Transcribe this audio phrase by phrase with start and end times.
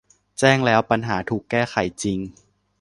[0.39, 2.19] แจ้งแล้วปัญหาถูกแก้ไขจริง